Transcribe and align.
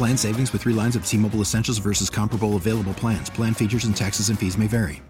Plan 0.00 0.16
savings 0.16 0.50
with 0.50 0.62
three 0.62 0.72
lines 0.72 0.96
of 0.96 1.04
T 1.04 1.18
Mobile 1.18 1.42
Essentials 1.42 1.76
versus 1.76 2.08
comparable 2.08 2.56
available 2.56 2.94
plans. 2.94 3.28
Plan 3.28 3.52
features 3.52 3.84
and 3.84 3.94
taxes 3.94 4.30
and 4.30 4.38
fees 4.38 4.56
may 4.56 4.66
vary. 4.66 5.02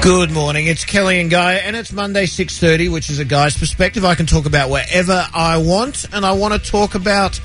Good 0.00 0.30
morning. 0.30 0.68
It's 0.68 0.84
Kelli 0.84 1.20
and 1.20 1.28
Guy, 1.28 1.54
and 1.54 1.74
it's 1.74 1.92
Monday 1.92 2.26
six 2.26 2.60
thirty, 2.60 2.88
which 2.88 3.10
is 3.10 3.18
a 3.18 3.24
guy's 3.24 3.58
perspective. 3.58 4.04
I 4.04 4.14
can 4.14 4.26
talk 4.26 4.46
about 4.46 4.70
wherever 4.70 5.26
I 5.34 5.58
want, 5.58 6.06
and 6.14 6.24
I 6.24 6.30
want 6.34 6.54
to 6.54 6.70
talk 6.70 6.94
about 6.94 7.40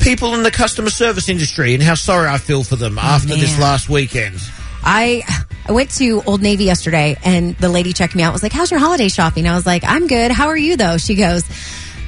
people 0.00 0.34
in 0.34 0.42
the 0.42 0.50
customer 0.50 0.90
service 0.90 1.28
industry 1.28 1.74
and 1.74 1.82
how 1.84 1.94
sorry 1.94 2.26
I 2.28 2.38
feel 2.38 2.64
for 2.64 2.74
them 2.74 2.98
oh, 2.98 3.02
after 3.02 3.28
this 3.28 3.56
last 3.60 3.88
weekend. 3.88 4.40
I 4.82 5.22
I 5.68 5.70
went 5.70 5.90
to 5.98 6.22
Old 6.26 6.42
Navy 6.42 6.64
yesterday 6.64 7.18
and 7.24 7.56
the 7.58 7.68
lady 7.68 7.92
checked 7.92 8.16
me 8.16 8.24
out 8.24 8.32
was 8.32 8.42
like, 8.42 8.52
How's 8.52 8.72
your 8.72 8.80
holiday 8.80 9.08
shopping? 9.08 9.46
I 9.46 9.54
was 9.54 9.64
like, 9.64 9.84
I'm 9.84 10.08
good. 10.08 10.32
How 10.32 10.48
are 10.48 10.56
you 10.56 10.76
though? 10.76 10.96
She 10.96 11.14
goes, 11.14 11.44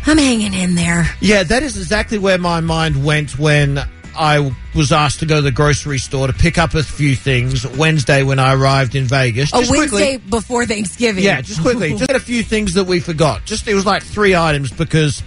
I'm 0.09 0.19
hanging 0.19 0.55
in 0.55 0.75
there. 0.75 1.07
Yeah, 1.21 1.43
that 1.43 1.63
is 1.63 1.77
exactly 1.77 2.19
where 2.19 2.39
my 2.39 2.61
mind 2.61 3.05
went 3.05 3.39
when 3.39 3.79
I 4.17 4.51
was 4.75 4.91
asked 4.91 5.21
to 5.21 5.27
go 5.27 5.37
to 5.37 5.43
the 5.43 5.53
grocery 5.53 5.99
store 5.99 6.27
to 6.27 6.33
pick 6.33 6.59
up 6.59 6.75
a 6.75 6.83
few 6.83 7.15
things 7.15 7.67
Wednesday 7.67 8.23
when 8.23 8.39
I 8.39 8.55
arrived 8.55 8.95
in 8.95 9.05
Vegas. 9.05 9.53
A 9.53 9.59
Just 9.59 9.71
quickly- 9.71 10.01
Wednesday 10.03 10.17
before 10.31 10.67
Thanksgiving. 10.67 11.23
Yeah, 11.25 11.41
just 11.41 11.61
quickly, 11.61 11.95
just 11.95 12.11
a 12.11 12.21
few 12.21 12.43
things 12.43 12.75
that 12.75 12.85
we 12.85 13.01
forgot. 13.01 13.45
Just 13.45 13.69
it 13.69 13.75
was 13.75 13.87
like 13.87 14.03
three 14.03 14.35
items 14.35 14.73
because 14.73 15.23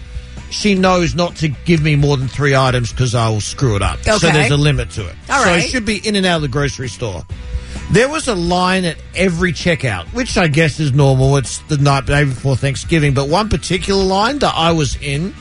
she 0.49 0.75
knows 0.75 1.15
not 1.15 1.35
to 1.37 1.47
give 1.47 1.81
me 1.81 1.95
more 1.95 2.17
than 2.17 2.27
three 2.27 2.55
items 2.55 2.91
because 2.91 3.15
I'll 3.15 3.39
screw 3.39 3.75
it 3.75 3.81
up. 3.81 4.01
So 4.03 4.17
there's 4.17 4.51
a 4.51 4.57
limit 4.57 4.89
to 4.91 5.07
it. 5.07 5.15
All 5.29 5.43
so 5.43 5.53
it 5.53 5.69
should 5.69 5.85
be 5.85 6.05
in 6.05 6.15
and 6.15 6.25
out 6.25 6.37
of 6.37 6.41
the 6.41 6.47
grocery 6.49 6.89
store. 6.89 7.23
There 7.91 8.07
was 8.07 8.29
a 8.29 8.35
line 8.35 8.85
at 8.85 8.95
every 9.15 9.51
checkout, 9.51 10.05
which 10.13 10.37
I 10.37 10.47
guess 10.47 10.79
is 10.79 10.93
normal. 10.93 11.35
It's 11.35 11.57
the 11.63 11.75
night 11.75 12.05
day 12.05 12.23
before 12.23 12.55
Thanksgiving, 12.55 13.13
but 13.13 13.27
one 13.27 13.49
particular 13.49 14.01
line 14.01 14.39
that 14.39 14.53
I 14.55 14.71
was 14.71 14.95
in, 15.01 15.35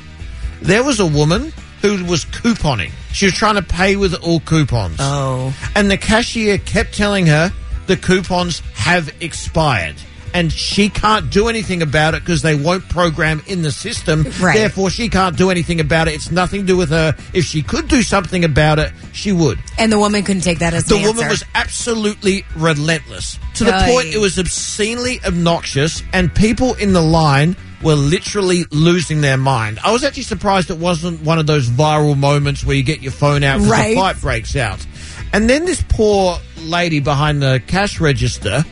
there 0.61 0.83
was 0.83 0.99
a 0.99 1.07
woman 1.07 1.53
who 1.81 2.05
was 2.07 2.25
couponing. 2.25 2.91
She 3.13 3.27
was 3.27 3.35
trying 3.35 3.55
to 3.55 3.63
pay 3.63 3.95
with 3.95 4.15
all 4.15 4.41
coupons. 4.41 4.97
Oh. 4.99 5.55
And 5.77 5.89
the 5.89 5.97
cashier 5.97 6.59
kept 6.59 6.93
telling 6.93 7.27
her 7.27 7.53
the 7.87 7.97
coupons 7.97 8.59
have 8.75 9.15
expired. 9.21 9.95
And 10.33 10.53
she 10.53 10.89
can't 10.89 11.31
do 11.31 11.49
anything 11.49 11.83
about 11.83 12.15
it 12.15 12.21
because 12.25 12.43
they 12.43 12.55
won't 12.55 12.89
program 12.89 13.43
in 13.47 13.63
the 13.63 13.73
system. 13.73 14.25
Right. 14.41 14.57
Therefore, 14.57 14.91
she 14.91 15.09
can't 15.09 15.37
do 15.37 15.51
anything 15.51 15.81
about 15.81 16.09
it. 16.09 16.15
It's 16.15 16.31
nothing 16.31 16.61
to 16.63 16.67
do 16.67 16.77
with 16.77 16.91
her. 16.91 17.15
If 17.33 17.45
she 17.45 17.63
could 17.63 17.89
do 17.89 18.03
something 18.03 18.45
about 18.45 18.79
it, 18.79 18.93
she 19.13 19.33
would. 19.33 19.59
And 19.79 19.91
the 19.93 19.99
woman 19.99 20.23
couldn't 20.23 20.43
take 20.43 20.61
that 20.61 20.73
as 20.75 20.85
The 20.85 20.97
an 20.97 21.03
woman 21.03 21.29
was 21.29 21.45
absolutely 21.55 22.45
relentless 22.57 23.39
to 23.55 23.65
the 23.65 23.75
Aye. 23.75 23.91
point 23.91 24.07
it 24.09 24.19
was 24.19 24.39
obscenely 24.39 25.21
obnoxious, 25.25 26.03
and 26.13 26.33
people 26.35 26.75
in 26.75 26.93
the 26.93 27.03
line 27.03 27.57
were 27.83 27.95
literally 27.95 28.65
losing 28.71 29.21
their 29.23 29.37
mind. 29.39 29.79
I 29.83 29.91
was 29.91 30.05
actually 30.05 30.25
surprised 30.25 30.71
it 30.71 30.77
wasn't 30.79 31.23
one 31.23 31.39
of 31.39 31.47
those 31.47 31.69
viral 31.69 32.17
moments 32.17 32.65
where 32.65 32.77
you 32.77 32.83
get 32.83 33.01
your 33.01 33.13
phone 33.13 33.43
out 33.43 33.57
because 33.59 33.71
Right. 33.71 33.89
the 33.95 34.01
fight 34.01 34.21
breaks 34.21 34.55
out. 34.55 34.85
And 35.33 35.49
then 35.49 35.65
this 35.65 35.83
poor 35.89 36.39
lady 36.59 37.01
behind 37.01 37.41
the 37.41 37.63
cash 37.67 37.99
register 38.01 38.65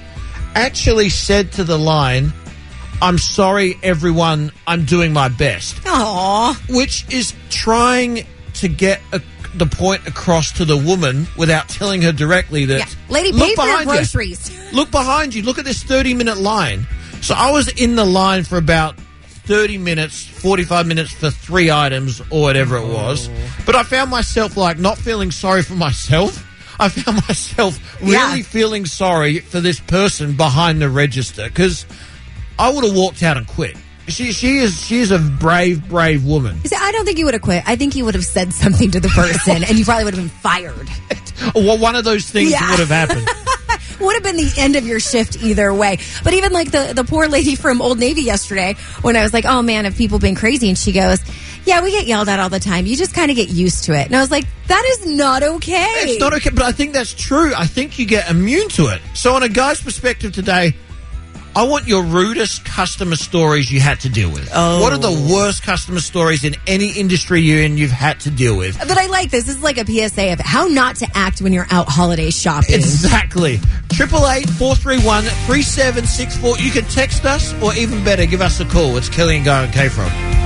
actually 0.54 1.08
said 1.08 1.52
to 1.52 1.64
the 1.64 1.78
line, 1.78 2.32
I'm 3.00 3.18
sorry, 3.18 3.78
everyone, 3.82 4.52
I'm 4.66 4.84
doing 4.84 5.12
my 5.12 5.28
best 5.28 5.80
Aw. 5.86 6.60
which 6.68 7.04
is 7.12 7.34
trying 7.50 8.26
to 8.54 8.68
get 8.68 9.00
a, 9.12 9.20
the 9.54 9.66
point 9.66 10.06
across 10.06 10.52
to 10.52 10.64
the 10.64 10.76
woman 10.76 11.26
without 11.36 11.68
telling 11.68 12.02
her 12.02 12.12
directly 12.12 12.64
that. 12.66 12.78
Yeah. 12.78 12.86
Lady, 13.08 13.32
look 13.32 13.48
pay 13.48 13.54
for 13.54 13.66
your 13.66 13.78
behind 13.84 14.12
you. 14.12 14.58
Look 14.72 14.90
behind 14.90 15.34
you. 15.34 15.42
Look 15.42 15.58
at 15.58 15.64
this 15.64 15.82
30 15.82 16.12
minute 16.12 16.36
line. 16.36 16.86
So 17.22 17.34
I 17.34 17.50
was 17.50 17.68
in 17.68 17.96
the 17.96 18.04
line 18.04 18.44
for 18.44 18.58
about 18.58 18.98
30 19.48 19.78
minutes, 19.78 20.26
45 20.26 20.86
minutes 20.86 21.12
for 21.12 21.30
three 21.30 21.70
items 21.70 22.20
or 22.30 22.42
whatever 22.42 22.76
it 22.76 22.86
was. 22.86 23.28
Oh. 23.28 23.62
But 23.64 23.76
I 23.76 23.82
found 23.82 24.10
myself 24.10 24.56
like 24.56 24.78
not 24.78 24.98
feeling 24.98 25.30
sorry 25.30 25.62
for 25.62 25.74
myself. 25.74 26.44
I 26.80 26.88
found 26.88 27.16
myself 27.28 27.78
really 28.00 28.12
Yeah. 28.12 28.42
feeling 28.42 28.86
sorry 28.86 29.38
for 29.40 29.60
this 29.60 29.80
person 29.80 30.36
behind 30.36 30.80
the 30.80 30.88
register 30.88 31.44
because 31.48 31.86
I 32.58 32.70
would 32.70 32.84
have 32.84 32.94
walked 32.96 33.22
out 33.22 33.36
and 33.36 33.46
quit. 33.46 33.76
She 34.08 34.32
she 34.32 34.58
is 34.58 34.80
she 34.82 35.00
is 35.00 35.10
a 35.10 35.18
brave 35.18 35.86
brave 35.88 36.24
woman. 36.24 36.64
See, 36.64 36.74
I 36.78 36.92
don't 36.92 37.04
think 37.04 37.18
you 37.18 37.26
would 37.26 37.34
have 37.34 37.42
quit. 37.42 37.62
I 37.66 37.76
think 37.76 37.94
you 37.94 38.04
would 38.06 38.14
have 38.14 38.24
said 38.24 38.52
something 38.54 38.90
to 38.92 39.00
the 39.00 39.08
person 39.08 39.62
and 39.64 39.78
you 39.78 39.84
probably 39.84 40.04
would 40.04 40.14
have 40.14 40.22
been 40.24 40.30
fired. 40.40 40.88
Well, 41.54 41.78
one 41.78 41.94
of 41.94 42.02
those 42.04 42.28
things 42.28 42.50
Yeah. 42.50 42.68
would 42.70 42.80
have 42.80 42.88
happened. 42.88 43.24
would 44.00 44.14
have 44.14 44.24
been 44.24 44.34
the 44.36 44.52
end 44.58 44.74
of 44.74 44.84
your 44.84 44.98
shift 44.98 45.40
either 45.40 45.72
way. 45.72 45.98
But 46.24 46.34
even 46.34 46.52
like 46.52 46.72
the, 46.72 46.92
the 46.94 47.04
poor 47.04 47.28
lady 47.28 47.54
from 47.54 47.80
Old 47.80 48.00
Navy 48.00 48.22
yesterday, 48.22 48.74
when 49.02 49.16
I 49.16 49.22
was 49.22 49.32
like, 49.32 49.44
oh 49.44 49.62
man, 49.62 49.84
have 49.84 49.94
people 49.96 50.18
been 50.18 50.34
crazy? 50.34 50.68
And 50.68 50.76
she 50.76 50.90
goes, 50.90 51.20
yeah, 51.64 51.82
we 51.82 51.90
get 51.90 52.06
yelled 52.06 52.28
at 52.28 52.40
all 52.40 52.48
the 52.48 52.60
time. 52.60 52.86
You 52.86 52.96
just 52.96 53.14
kind 53.14 53.30
of 53.30 53.36
get 53.36 53.48
used 53.48 53.84
to 53.84 53.92
it. 53.92 54.06
And 54.06 54.16
I 54.16 54.20
was 54.20 54.30
like, 54.30 54.44
that 54.68 54.84
is 54.90 55.06
not 55.06 55.42
okay. 55.42 55.86
It's 55.98 56.20
not 56.20 56.34
okay, 56.34 56.50
but 56.50 56.62
I 56.62 56.72
think 56.72 56.92
that's 56.92 57.14
true. 57.14 57.52
I 57.54 57.66
think 57.66 57.98
you 57.98 58.06
get 58.06 58.30
immune 58.30 58.68
to 58.70 58.86
it. 58.88 59.00
So, 59.14 59.34
on 59.34 59.42
a 59.42 59.48
guy's 59.48 59.80
perspective 59.80 60.32
today, 60.32 60.74
I 61.56 61.64
want 61.64 61.88
your 61.88 62.04
rudest 62.04 62.64
customer 62.64 63.16
stories 63.16 63.68
you 63.68 63.80
had 63.80 63.98
to 64.00 64.08
deal 64.08 64.30
with. 64.30 64.48
Oh. 64.54 64.80
What 64.80 64.92
are 64.92 64.98
the 64.98 65.28
worst 65.32 65.64
customer 65.64 65.98
stories 65.98 66.44
in 66.44 66.54
any 66.68 66.90
industry 66.90 67.40
you're 67.40 67.62
in 67.62 67.76
you've 67.76 67.90
had 67.90 68.20
to 68.20 68.30
deal 68.30 68.56
with? 68.56 68.78
But 68.78 68.96
I 68.96 69.06
like 69.06 69.30
this. 69.30 69.44
This 69.44 69.56
is 69.56 69.62
like 69.62 69.76
a 69.76 69.84
PSA 69.84 70.34
of 70.34 70.38
how 70.40 70.66
not 70.66 70.96
to 70.96 71.08
act 71.14 71.40
when 71.40 71.52
you're 71.52 71.66
out 71.70 71.88
holiday 71.88 72.30
shopping. 72.30 72.76
Exactly. 72.76 73.58
Triple 73.90 74.28
eight 74.28 74.48
four 74.48 74.76
three 74.76 75.00
one 75.02 75.24
three 75.46 75.62
seven 75.62 76.06
six 76.06 76.36
four. 76.36 76.56
You 76.58 76.70
can 76.70 76.84
text 76.84 77.24
us, 77.24 77.52
or 77.60 77.74
even 77.74 78.04
better, 78.04 78.24
give 78.26 78.40
us 78.40 78.60
a 78.60 78.64
call. 78.64 78.96
It's 78.96 79.08
Kelli 79.08 79.36
and 79.36 79.44
Guy 79.44 79.64
and 79.64 79.72
K 79.72 79.88
from. 79.88 80.37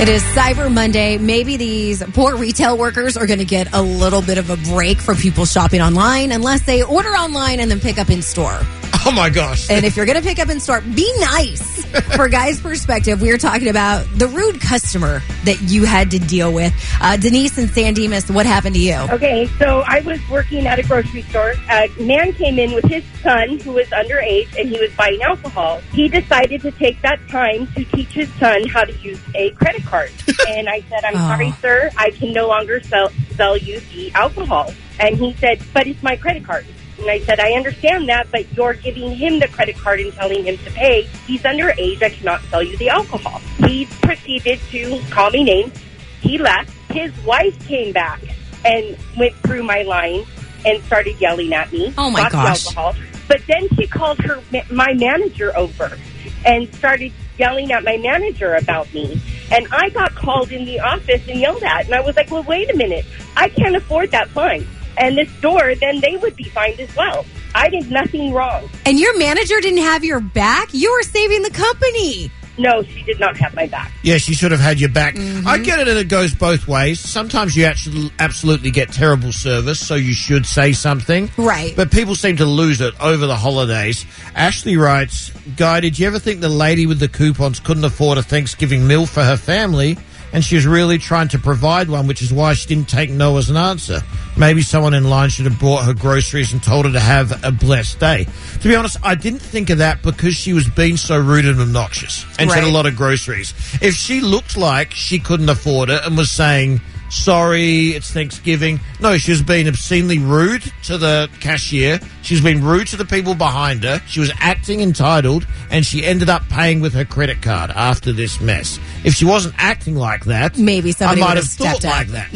It 0.00 0.08
is 0.10 0.22
Cyber 0.22 0.70
Monday. 0.70 1.16
Maybe 1.16 1.56
these 1.56 2.02
poor 2.12 2.36
retail 2.36 2.76
workers 2.76 3.16
are 3.16 3.26
going 3.26 3.38
to 3.38 3.44
get 3.44 3.72
a 3.72 3.80
little 3.80 4.20
bit 4.20 4.36
of 4.36 4.50
a 4.50 4.56
break 4.56 4.98
from 4.98 5.16
people 5.16 5.46
shopping 5.46 5.80
online 5.80 6.30
unless 6.30 6.62
they 6.62 6.82
order 6.82 7.10
online 7.10 7.60
and 7.60 7.70
then 7.70 7.80
pick 7.80 7.96
up 7.96 8.10
in 8.10 8.20
store. 8.20 8.60
Oh 9.06 9.12
my 9.12 9.28
gosh. 9.28 9.68
And 9.70 9.84
if 9.84 9.96
you're 9.96 10.06
going 10.06 10.20
to 10.20 10.26
pick 10.26 10.38
up 10.38 10.48
in 10.48 10.60
store, 10.60 10.80
be 10.80 11.10
nice. 11.20 11.84
For 12.16 12.28
guys' 12.28 12.60
perspective, 12.60 13.20
we 13.20 13.30
are 13.32 13.38
talking 13.38 13.68
about 13.68 14.06
the 14.14 14.26
rude 14.28 14.60
customer 14.60 15.20
that 15.44 15.60
you 15.62 15.84
had 15.84 16.10
to 16.12 16.18
deal 16.18 16.52
with. 16.52 16.72
Uh, 17.00 17.16
Denise 17.16 17.58
and 17.58 17.68
San 17.70 17.94
Dimas, 17.94 18.30
what 18.30 18.46
happened 18.46 18.74
to 18.76 18.80
you? 18.80 18.94
Okay, 19.10 19.46
so 19.58 19.82
I 19.86 20.00
was 20.00 20.18
working 20.30 20.66
at 20.66 20.78
a 20.78 20.82
grocery 20.82 21.22
store. 21.22 21.54
A 21.70 21.88
man 22.00 22.32
came 22.34 22.58
in 22.58 22.72
with 22.72 22.84
his 22.86 23.04
son 23.22 23.58
who 23.60 23.72
was 23.72 23.86
underage 23.88 24.48
and 24.58 24.68
he 24.68 24.78
was 24.80 24.90
buying 24.94 25.20
alcohol. 25.22 25.80
He 25.92 26.08
decided 26.08 26.62
to 26.62 26.70
take 26.72 27.00
that 27.02 27.20
time 27.28 27.66
to 27.74 27.84
teach 27.84 28.08
his 28.12 28.32
son 28.34 28.66
how 28.68 28.84
to 28.84 28.92
use 28.98 29.20
a 29.34 29.50
credit 29.50 29.84
card. 29.84 30.10
and 30.48 30.68
I 30.68 30.80
said, 30.88 31.04
I'm 31.04 31.14
Oh. 31.16 31.18
sorry, 31.18 31.50
sir, 31.60 31.90
I 31.98 32.10
can 32.10 32.32
no 32.32 32.48
longer 32.48 32.80
sell, 32.82 33.10
sell 33.34 33.56
you 33.56 33.80
the 33.94 34.12
alcohol. 34.14 34.72
And 35.00 35.16
he 35.16 35.34
said, 35.34 35.60
but 35.74 35.86
it's 35.86 36.02
my 36.02 36.16
credit 36.16 36.44
card. 36.44 36.66
And 37.04 37.10
I 37.10 37.18
said, 37.20 37.38
I 37.38 37.52
understand 37.52 38.08
that, 38.08 38.30
but 38.30 38.50
you're 38.54 38.72
giving 38.72 39.14
him 39.14 39.38
the 39.38 39.46
credit 39.48 39.76
card 39.76 40.00
and 40.00 40.10
telling 40.14 40.42
him 40.44 40.56
to 40.56 40.70
pay. 40.70 41.02
He's 41.26 41.42
underage. 41.42 42.02
I 42.02 42.08
cannot 42.08 42.40
sell 42.44 42.62
you 42.62 42.78
the 42.78 42.88
alcohol. 42.88 43.40
He 43.58 43.84
proceeded 44.00 44.58
to 44.70 45.02
call 45.10 45.30
me 45.30 45.44
names. 45.44 45.78
He 46.22 46.38
left. 46.38 46.70
His 46.90 47.12
wife 47.26 47.68
came 47.68 47.92
back 47.92 48.22
and 48.64 48.96
went 49.18 49.34
through 49.36 49.64
my 49.64 49.82
line 49.82 50.24
and 50.64 50.82
started 50.84 51.20
yelling 51.20 51.52
at 51.52 51.70
me. 51.70 51.92
Oh, 51.98 52.08
my 52.08 52.26
gosh. 52.30 52.64
alcohol. 52.64 52.94
But 53.28 53.42
then 53.46 53.68
she 53.76 53.86
called 53.86 54.18
her 54.20 54.42
my 54.70 54.94
manager 54.94 55.54
over 55.58 55.98
and 56.46 56.74
started 56.74 57.12
yelling 57.36 57.70
at 57.72 57.84
my 57.84 57.98
manager 57.98 58.54
about 58.54 58.92
me. 58.94 59.20
And 59.50 59.66
I 59.72 59.90
got 59.90 60.14
called 60.14 60.52
in 60.52 60.64
the 60.64 60.80
office 60.80 61.28
and 61.28 61.38
yelled 61.38 61.62
at. 61.62 61.84
And 61.84 61.94
I 61.94 62.00
was 62.00 62.16
like, 62.16 62.30
well, 62.30 62.44
wait 62.44 62.70
a 62.70 62.76
minute. 62.76 63.04
I 63.36 63.50
can't 63.50 63.76
afford 63.76 64.10
that 64.12 64.28
fine. 64.30 64.66
And 64.96 65.18
this 65.18 65.30
store, 65.38 65.74
then 65.74 66.00
they 66.00 66.16
would 66.16 66.36
be 66.36 66.44
fined 66.44 66.80
as 66.80 66.94
well. 66.96 67.24
I 67.54 67.68
did 67.68 67.90
nothing 67.90 68.32
wrong. 68.32 68.68
And 68.86 68.98
your 68.98 69.16
manager 69.18 69.60
didn't 69.60 69.82
have 69.82 70.04
your 70.04 70.20
back? 70.20 70.68
You 70.72 70.92
were 70.92 71.02
saving 71.02 71.42
the 71.42 71.50
company. 71.50 72.30
No, 72.56 72.82
she 72.84 73.02
did 73.02 73.18
not 73.18 73.36
have 73.38 73.54
my 73.54 73.66
back. 73.66 73.90
Yeah, 74.02 74.18
she 74.18 74.34
should 74.34 74.52
have 74.52 74.60
had 74.60 74.78
your 74.78 74.88
back. 74.88 75.16
Mm-hmm. 75.16 75.46
I 75.46 75.58
get 75.58 75.80
it, 75.80 75.88
and 75.88 75.98
it 75.98 76.08
goes 76.08 76.34
both 76.34 76.68
ways. 76.68 77.00
Sometimes 77.00 77.56
you 77.56 77.64
actually 77.64 78.12
absolutely 78.20 78.70
get 78.70 78.92
terrible 78.92 79.32
service, 79.32 79.84
so 79.84 79.96
you 79.96 80.14
should 80.14 80.46
say 80.46 80.72
something. 80.72 81.30
Right. 81.36 81.74
But 81.74 81.90
people 81.90 82.14
seem 82.14 82.36
to 82.36 82.44
lose 82.44 82.80
it 82.80 82.94
over 83.00 83.26
the 83.26 83.34
holidays. 83.34 84.06
Ashley 84.36 84.76
writes, 84.76 85.30
Guy, 85.56 85.80
did 85.80 85.98
you 85.98 86.06
ever 86.06 86.20
think 86.20 86.40
the 86.40 86.48
lady 86.48 86.86
with 86.86 87.00
the 87.00 87.08
coupons 87.08 87.58
couldn't 87.58 87.84
afford 87.84 88.18
a 88.18 88.22
Thanksgiving 88.22 88.86
meal 88.86 89.06
for 89.06 89.24
her 89.24 89.36
family? 89.36 89.98
And 90.34 90.44
she 90.44 90.56
was 90.56 90.66
really 90.66 90.98
trying 90.98 91.28
to 91.28 91.38
provide 91.38 91.88
one, 91.88 92.06
which 92.06 92.20
is 92.20 92.32
why 92.32 92.54
she 92.54 92.68
didn't 92.68 92.88
take 92.88 93.08
no 93.08 93.38
as 93.38 93.48
an 93.48 93.56
answer. 93.56 94.02
Maybe 94.36 94.62
someone 94.62 94.92
in 94.92 95.08
line 95.08 95.30
should 95.30 95.44
have 95.44 95.60
brought 95.60 95.84
her 95.84 95.94
groceries 95.94 96.52
and 96.52 96.60
told 96.60 96.86
her 96.86 96.92
to 96.92 97.00
have 97.00 97.44
a 97.44 97.52
blessed 97.52 98.00
day. 98.00 98.26
To 98.60 98.68
be 98.68 98.74
honest, 98.74 98.96
I 99.04 99.14
didn't 99.14 99.38
think 99.38 99.70
of 99.70 99.78
that 99.78 100.02
because 100.02 100.34
she 100.34 100.52
was 100.52 100.68
being 100.68 100.96
so 100.96 101.18
rude 101.18 101.46
and 101.46 101.60
obnoxious 101.60 102.26
and 102.38 102.50
she 102.50 102.58
had 102.58 102.64
a 102.64 102.70
lot 102.70 102.84
of 102.84 102.96
groceries. 102.96 103.54
If 103.80 103.94
she 103.94 104.20
looked 104.20 104.56
like 104.56 104.92
she 104.92 105.20
couldn't 105.20 105.48
afford 105.48 105.88
it 105.88 106.04
and 106.04 106.16
was 106.16 106.32
saying, 106.32 106.80
sorry, 107.10 107.88
it's 107.90 108.10
Thanksgiving. 108.10 108.80
No, 109.00 109.16
she's 109.18 109.42
been 109.42 109.66
obscenely 109.68 110.18
rude 110.18 110.62
to 110.84 110.98
the 110.98 111.28
cashier. 111.40 112.00
She's 112.22 112.40
been 112.40 112.64
rude 112.64 112.86
to 112.88 112.96
the 112.96 113.04
people 113.04 113.34
behind 113.34 113.84
her. 113.84 114.00
She 114.06 114.20
was 114.20 114.32
acting 114.38 114.80
entitled 114.80 115.46
and 115.70 115.84
she 115.84 116.04
ended 116.04 116.28
up 116.28 116.48
paying 116.48 116.80
with 116.80 116.94
her 116.94 117.04
credit 117.04 117.42
card 117.42 117.70
after 117.70 118.12
this 118.12 118.40
mess. 118.40 118.78
If 119.04 119.14
she 119.14 119.24
wasn't 119.24 119.54
acting 119.58 119.94
like 119.96 120.24
that, 120.24 120.56
Maybe 120.58 120.92
somebody 120.92 121.20
I 121.20 121.24
might 121.24 121.30
would 121.34 121.44
have 121.44 121.46
thought 121.52 121.84
up. 121.84 121.90
like 121.90 122.08
that. 122.08 122.28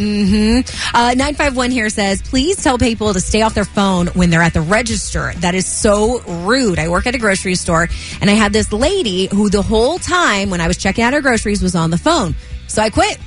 Uh, 0.95 1.15
951 1.15 1.71
here 1.71 1.89
says, 1.91 2.21
please 2.23 2.63
tell 2.63 2.79
people 2.79 3.13
to 3.15 3.21
stay 3.21 3.43
off 3.43 3.55
their 3.55 3.65
phone 3.65 4.09
when 4.09 4.31
they're 4.31 4.43
at 4.43 4.55
the 4.55 4.61
register. 4.61 5.33
That 5.37 5.55
is 5.55 5.67
so 5.67 6.21
rude. 6.45 6.79
I 6.79 6.89
work 6.89 7.07
at 7.07 7.15
a 7.15 7.19
grocery 7.19 7.55
store 7.55 7.89
and 8.21 8.31
I 8.31 8.35
had 8.35 8.53
this 8.53 8.73
lady 8.73 9.27
who 9.27 9.49
the 9.51 9.63
whole 9.63 9.99
time 9.99 10.51
when 10.51 10.61
I 10.61 10.69
was 10.69 10.77
checking 10.77 11.05
out 11.05 11.13
her 11.15 11.21
groceries 11.23 11.63
was 11.63 11.75
on 11.75 11.91
the 11.91 11.99
phone. 11.99 12.35
So 12.67 12.83
I 12.83 12.91
quit. 12.91 13.19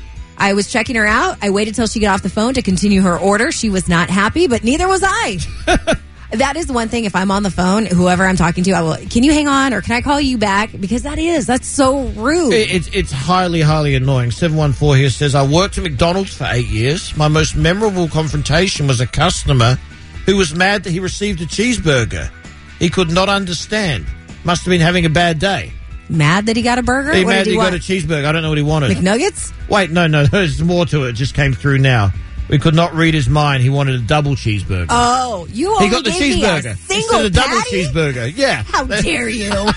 I 0.41 0.53
was 0.53 0.71
checking 0.71 0.95
her 0.95 1.05
out. 1.05 1.37
I 1.41 1.51
waited 1.51 1.75
till 1.75 1.87
she 1.87 1.99
got 1.99 2.15
off 2.15 2.23
the 2.23 2.29
phone 2.29 2.55
to 2.55 2.61
continue 2.61 3.01
her 3.01 3.17
order. 3.17 3.51
She 3.51 3.69
was 3.69 3.87
not 3.87 4.09
happy, 4.09 4.47
but 4.47 4.63
neither 4.63 4.87
was 4.87 5.01
I. 5.05 5.37
that 6.31 6.55
is 6.57 6.67
one 6.71 6.87
thing. 6.87 7.05
If 7.05 7.15
I'm 7.15 7.29
on 7.29 7.43
the 7.43 7.51
phone, 7.51 7.85
whoever 7.85 8.25
I'm 8.25 8.37
talking 8.37 8.63
to, 8.63 8.71
I 8.71 8.81
will, 8.81 8.95
can 9.09 9.21
you 9.23 9.31
hang 9.33 9.47
on 9.47 9.73
or 9.73 9.81
can 9.81 9.93
I 9.93 10.01
call 10.01 10.19
you 10.19 10.37
back? 10.39 10.71
Because 10.79 11.03
that 11.03 11.19
is, 11.19 11.45
that's 11.45 11.67
so 11.67 12.07
rude. 12.07 12.53
It- 12.53 12.71
It's 12.73 12.87
it's 12.91 13.11
highly 13.11 13.61
highly 13.61 13.93
annoying. 13.95 14.31
Seven 14.31 14.57
one 14.57 14.73
four 14.73 14.95
here 14.95 15.09
says 15.11 15.35
I 15.35 15.45
worked 15.47 15.77
at 15.77 15.83
McDonald's 15.83 16.33
for 16.35 16.45
eight 16.49 16.67
years. 16.67 17.15
My 17.15 17.27
most 17.27 17.55
memorable 17.55 18.07
confrontation 18.07 18.87
was 18.87 18.99
a 18.99 19.07
customer 19.07 19.77
who 20.25 20.37
was 20.37 20.55
mad 20.55 20.83
that 20.85 20.91
he 20.91 20.99
received 20.99 21.41
a 21.41 21.45
cheeseburger. 21.45 22.31
He 22.79 22.89
could 22.89 23.11
not 23.11 23.29
understand. 23.29 24.05
Must 24.43 24.63
have 24.65 24.71
been 24.71 24.81
having 24.81 25.05
a 25.05 25.09
bad 25.09 25.37
day. 25.37 25.71
Mad 26.11 26.45
that 26.47 26.55
he 26.55 26.61
got 26.61 26.77
a 26.77 26.83
burger? 26.83 27.13
He 27.13 27.25
mad 27.25 27.45
he 27.45 27.53
he 27.53 27.57
got 27.57 27.73
a 27.73 27.77
cheeseburger. 27.77 28.25
I 28.25 28.31
don't 28.31 28.41
know 28.41 28.49
what 28.49 28.57
he 28.57 28.63
wanted. 28.63 28.95
McNuggets? 28.97 29.51
Wait, 29.69 29.91
no, 29.91 30.07
no, 30.07 30.25
there's 30.27 30.61
more 30.61 30.85
to 30.87 31.05
it. 31.05 31.09
It 31.09 31.13
just 31.13 31.33
came 31.33 31.53
through 31.53 31.77
now. 31.79 32.11
We 32.49 32.59
could 32.59 32.75
not 32.75 32.93
read 32.93 33.13
his 33.13 33.29
mind. 33.29 33.63
He 33.63 33.69
wanted 33.69 33.95
a 33.95 33.99
double 33.99 34.35
cheeseburger. 34.35 34.87
Oh, 34.89 35.47
you 35.49 35.69
he 35.77 35.85
only 35.85 35.89
got 35.89 36.03
the 36.03 36.11
gave 36.11 36.19
me 36.19 36.43
a 36.43 36.47
cheeseburger 36.47 36.75
single 36.77 37.21
instead 37.21 37.25
of 37.25 37.33
double 37.33 37.57
cheeseburger. 37.61 38.33
Yeah. 38.35 38.63
How 38.63 38.83
dare 38.85 39.29
you? 39.29 39.53